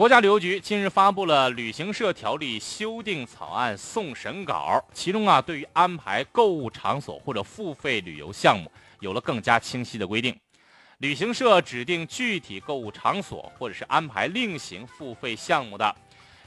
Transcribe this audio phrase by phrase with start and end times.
[0.00, 10.34] 国家旅游局近日发布了旅行社条例修订草案送审稿，其中啊，对于安排购物场所或者付费旅游项目有了更加清晰的规定。
[11.00, 15.94] 旅行社指定具体购物场所或者是安排另行付费项目的，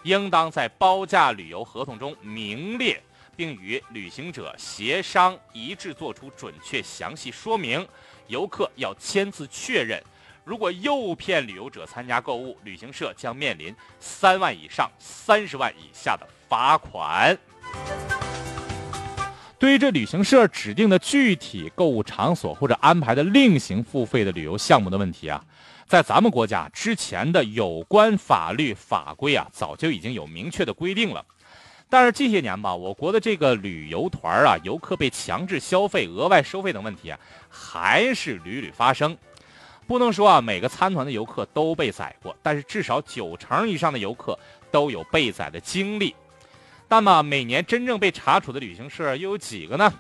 [0.01, 2.99] 应当在包价旅游合同中明列，
[3.35, 7.87] 并与旅行者协商一致作出准确详细说明，
[8.25, 10.03] 游客要签字确认。
[10.45, 17.37] 如果诱骗旅游者参加购物，旅行社将面临三万以上三十万以下的罚款。
[19.57, 25.41] 对于这旅行社指定的具体购物场所或者安排的另行付费的旅游项目的问题啊，
[25.87, 31.25] 在咱们国家之前的有关法律法规啊，早就已经有明确的规定了。
[31.89, 37.17] 但是近些年吧，我国的这个旅游团啊，游客被强制消费、额外收费等问题啊，
[37.47, 39.17] 还是屡屡发生。
[39.87, 44.37] 不能说啊，每个参团的游客都被宰过，但是至少九成以上的游客
[44.71, 46.15] 都有被宰的经历。
[46.87, 49.91] 那么每年真正被查处的旅行社又有几个呢？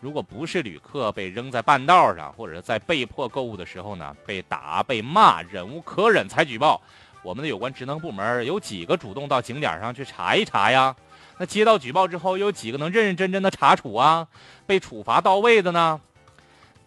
[0.00, 6.80] 如果不是旅客被扔在半道上，或者在被迫购物的时候呢，被打、被骂，忍无可忍才举报，
[7.22, 10.94] 我们的有关职能部门有几个主动到景点上去查一查呀？
[11.36, 14.26] 那接到举报之后，又有几个能认认真真的查处啊？
[14.66, 16.00] 被处罚到位的呢？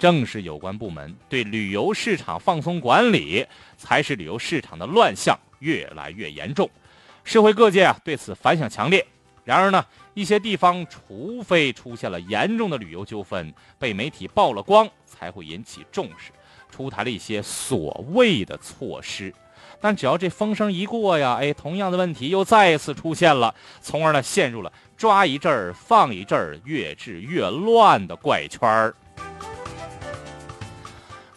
[0.01, 3.45] 正是有关部门对旅游市场放松管理，
[3.77, 6.67] 才使旅游市场的乱象越来越严重。
[7.23, 9.05] 社会各界啊对此反响强烈。
[9.43, 9.85] 然而呢，
[10.15, 16.31] 一些地方除非出现了严重的旅游纠纷，被媒体曝了光，才会引起重视，
[16.71, 19.31] 出台了一些所谓的措施。
[19.79, 28.95] 但只要这风声一过呀，哎，同样的问题又再次出现了，从而呢陷入了抓一阵儿放一阵儿，越治越乱的怪圈儿。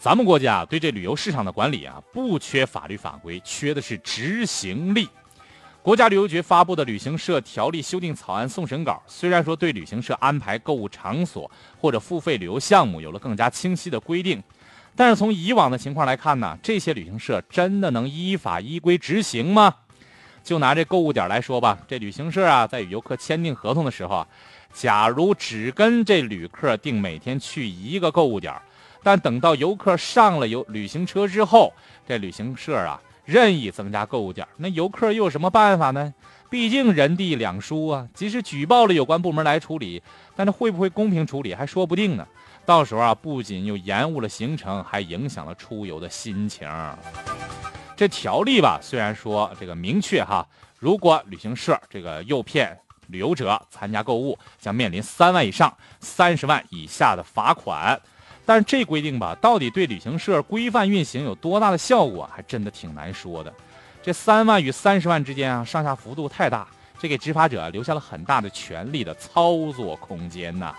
[0.05, 5.09] 咱们国家对这旅游市场的管理啊，不缺法律法规，缺的是执行力。
[5.81, 11.49] 国家旅游局发布的旅行社条例修订草案送审稿，虽然说对旅行社安排购物场所
[11.81, 14.43] 或者付费旅游项目有了更加清晰的规定，
[14.95, 19.73] 但是从以往的情况来看呢，这些旅行社真的能依法依规执行吗？
[20.43, 24.27] 就拿这购物点来说吧，这旅行社啊，在与游客签订合同的时候啊，
[24.71, 28.53] 假如只跟这旅客定每天去一个购物点。
[29.05, 31.71] 但等到游客上了游旅行车之后，
[32.07, 36.11] 这旅行社啊任意增加购物点，那游客又有什么办法呢？
[36.49, 38.07] 毕竟人地两疏啊。
[38.15, 40.01] 即使举报了有关部门来处理，
[40.35, 42.27] 但是会不会公平处理还说不定呢。
[42.65, 46.67] 到时候啊，不仅又延误了行程，还影响了出游的心情。
[47.95, 50.43] 这条例吧，虽然说这个明确哈，
[50.79, 52.75] 如果旅行社这个诱骗
[53.09, 58.01] 旅游者参加购物，将面临三万以上三十万以下的罚款。
[58.45, 63.51] 但是这规定吧，到底对旅行社规范运行有多大的效果，还真的挺难说的。
[64.03, 66.67] 这三万与三十万之间啊，上下幅度太大，
[66.99, 70.75] 这给执法者留下了很大的权力的操作空间呐。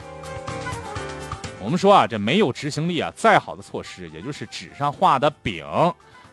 [1.61, 5.67] 我们说啊，这没有执行力啊，再好的措施也就是纸上画的饼。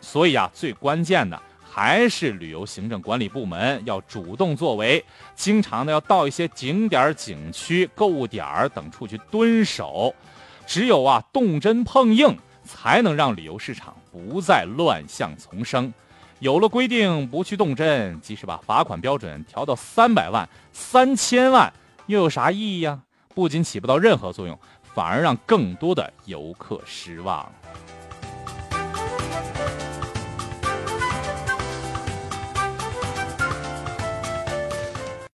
[0.00, 10.14] 所以啊，最关键的还是旅游行政管理部门要主动作为，经常的要到一些景点、景区、购物点等处去蹲守。
[10.66, 15.92] 只有啊动真碰硬，才能让旅游市场不再乱象丛生。
[16.40, 21.72] 有了规定，不去动真，即使把罚款标准调到三百万、三千万，
[22.06, 23.00] 又有啥意义呀？
[23.34, 27.50] 不仅起不到任何作用，反而让更多的游客失望。